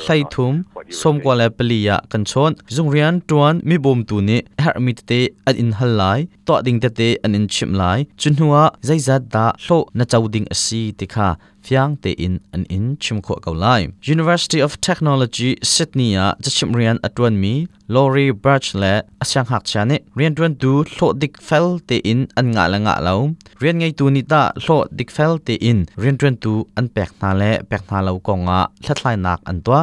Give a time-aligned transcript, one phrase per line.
[0.05, 5.71] Hlaitum somkwa la paliya kanchon zungrian tuan mi bom tu ni hermi te at in
[5.79, 10.47] halai to ding te te an in chim lai chunhua zaizat da hlo na chauding
[10.53, 11.29] asi tikha
[11.65, 13.81] fiang te in an in chim kho kau lai
[14.15, 16.27] University of Technology Sydney a
[16.57, 17.55] chim rian atwan mi
[17.87, 22.45] Lori Birch le asyang hak chane rian twan du hlo dik fel te in an
[22.55, 23.15] nga la nga lo
[23.61, 27.11] rian ngai tu ni ta hlo dik fel te in rian twan tu an pek
[27.21, 29.81] na le pek na lo ko nga thlatlai nak an tua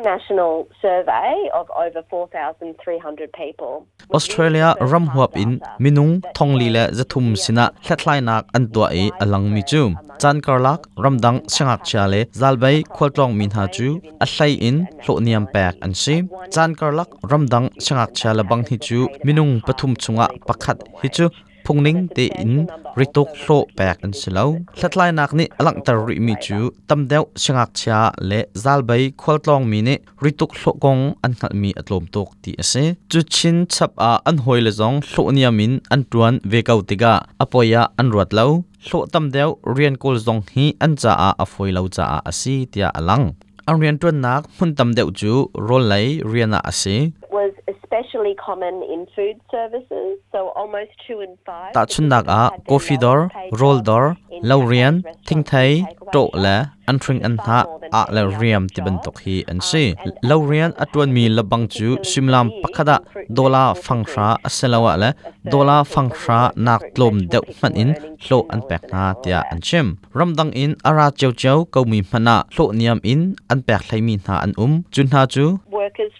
[0.00, 3.86] National survey of over 4,300 people.
[4.12, 9.10] Australia ram huap in minung thong li le zathum sina thlai nak an tua e
[9.20, 9.82] alang mi chu
[10.18, 13.86] chan karlak ramdang changak cha le zalbai khwaltlong min ha chu
[14.24, 16.14] a hlai in hlo niam pek an si
[16.54, 21.28] chan karlak ramdang changak cha la bang hi chu minung pathum chunga pakhat hi chu
[21.68, 22.52] phungning te in
[22.98, 24.44] ritok hlo pek an silo
[24.78, 26.58] thlatlai nak ni alang tar ri mi chu
[26.88, 27.98] tamdeu changak cha
[28.30, 32.84] le zalbai khwaltlong mi ne ritok hlo kong an khal mi atlom tok ti ase
[33.10, 37.12] chu chin chap a an hoi le zong hlo niamin an tuan ve kau tiga
[37.42, 38.46] apoya an ruat lo
[38.86, 42.88] hlo tamdeu rian kol zong hi an cha a afoi lo cha a asi tia
[42.98, 43.24] alang
[43.68, 45.32] an rian tuan nak hun tamdeu chu
[45.68, 46.96] rol lai riana ase
[47.34, 47.52] Was
[47.98, 51.72] especially common in food services, so almost two in five.
[51.74, 56.56] ta chun nak a coffee dor roll dor laurian thing thai to la
[56.90, 57.58] an thring an ha
[58.00, 59.82] a la riam ti ban tok hi an si
[60.28, 62.96] laurian atwan mi labang chu simlam pakhada
[63.36, 65.10] dola fangsha aselawa la
[65.52, 67.90] dola fangsha nak tlom deuh man in
[68.24, 69.86] hlo an pek na tia an chim.
[70.18, 73.20] Ramdang in ara cheu cheu ko mi mana hlo niam in
[73.52, 75.44] an pek thlai mi na an um chun ha chu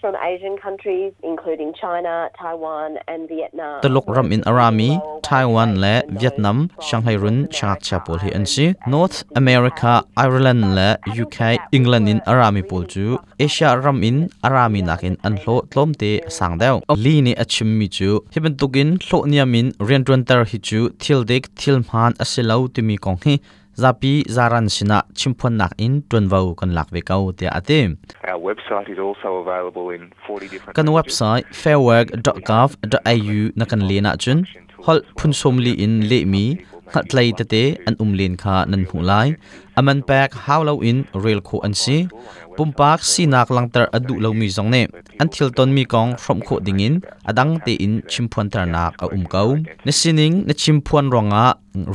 [0.01, 3.81] from Asian countries, including China, Taiwan, and Vietnam.
[3.83, 4.89] taluk ram in arami
[5.27, 9.93] taiwan le vietnam shanghai run changak cha pol hi an si north america
[10.25, 10.87] ireland le
[11.23, 11.39] uk
[11.77, 13.05] england in arami pol chu
[13.45, 14.17] asia ram in
[14.47, 18.89] arami nakin an hlo tlom te sang deu li ni achim mi chu hiban tukin
[19.05, 23.19] hlo niamin rian tron tar hi chu thil dek thil man asilau ti mi kong
[23.25, 23.35] hi
[23.83, 27.79] zapi zaran sina chimpon nak in tron vau kan lak ve kau te ate
[28.27, 34.43] Our website is also available in 40 different kan website fairwork.gov.au na kan lena chun.
[34.85, 36.45] Hol phun som li in le mi
[36.91, 39.27] khat tlai te te an um len kha nan hu lai
[39.79, 41.97] aman pak how lo in rail kho an si
[42.57, 44.81] pumpak sinak langtar adu lo mi zong ne
[45.21, 46.95] an thil ton mi kong from kho dingin
[47.29, 49.49] adang te in chimphuan tar nak a um kau
[49.85, 51.43] ne sining ne chimphuan ronga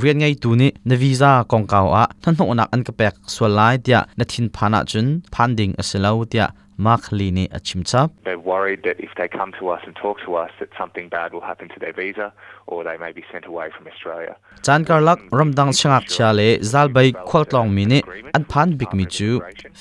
[0.00, 3.14] rian ngai tu ni na visa kong kau a than ho nak an ka pek
[3.34, 4.00] swalai tia.
[4.18, 6.46] Na thin phana chun phanding aselo tia.
[6.76, 10.18] Mak li ni a chimchap They're worried that if they come to us and talk
[10.26, 12.32] to us, that something bad will happen to their visa,
[12.66, 14.36] or they may be sent away from Australia.
[14.66, 18.00] chan karlak ramdang changak cha le zalbai khwaltlong mi ni
[18.36, 19.30] an phan bik mi chu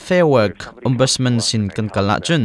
[0.06, 0.58] fair work
[0.88, 2.44] ombudsman sin kan kala chun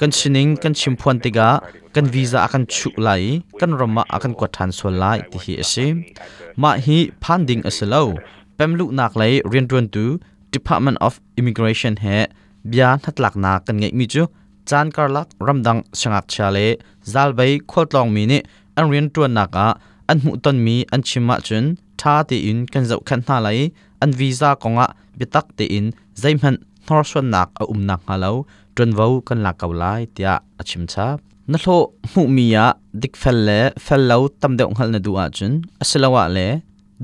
[0.00, 1.48] kan sining kan chimphuan tiga
[1.94, 5.86] kan visa akan chu lai kan rama akan kwathan so lai ti hi ase
[6.62, 8.04] ma hi phanding asalo
[8.58, 10.04] pemlu nak lai rian tuan tu
[10.56, 12.16] department of immigration he
[12.70, 14.24] bia natlak na kan ngei mi chu.
[14.68, 16.66] Chan karlak ramdang sangak chale
[17.12, 18.38] zalbai khotlong mi ni,
[18.76, 19.66] an rian na ka,
[20.08, 21.64] an mu ton mi, an chima chun,
[22.00, 23.70] tha ti in, kan zau khan na lai,
[24.02, 24.86] an visa konga
[25.18, 25.86] bitak te in
[26.22, 28.32] zaimhan thor shon nak a um nak halo
[28.74, 31.06] tron vau kan la kau lai tia achim cha.
[31.50, 31.76] Na tho
[32.14, 32.64] mu mi ya
[33.00, 35.52] dik fel le, fel lo tam deuh hal na du a chun
[35.82, 36.46] asalawa le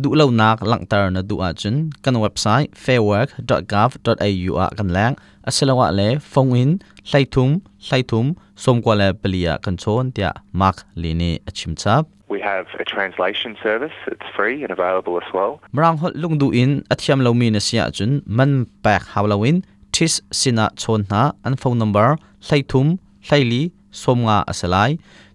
[0.02, 5.12] ดูเล่านักหลังตานะดูอาจุนกันเว็บไซต์ fairwork.gov.au กันแรง
[5.46, 6.70] อาศัยว่าเล่ฟงอิน
[7.08, 7.50] ไซทุม
[7.86, 8.26] ไซทุม
[8.64, 12.02] สมกว่าเล่เปลี่ยกันชนเดียมักลีนี่ชิมชับ
[12.34, 13.96] We have a translation service.
[14.14, 15.52] It's free and available as well.
[15.76, 18.50] มรังหดลุงดูอินอาทิยามเรามีนเสียจุนมัน
[18.82, 19.56] แปกฮาวลาวิน
[19.94, 22.16] ทิสสินะชนหาอันโฟนนัมเบอร์
[22.46, 22.86] ไซทุม
[23.26, 23.62] ไซลี
[24.02, 24.90] สมงาอาศัย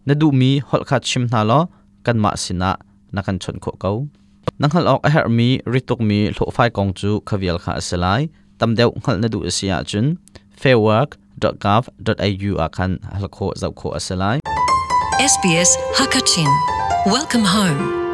[0.08, 1.60] นดูมีหดขัดชิมนาลอ
[2.06, 2.72] กันมาสินะ
[3.16, 3.92] นักันชนโคเกา
[4.62, 8.22] นังหัลออกเฮอร์มีริตุกมีโลไฟกองจูขวียลขาสลาย
[8.60, 10.06] ตำเดียวหัลนดูเสียจุน
[10.62, 11.10] Fairwork
[11.42, 14.38] dot gov dot au อาคันหัลโคจับโคสลาย
[15.32, 16.50] SBS Hakachin
[17.14, 18.11] Welcome home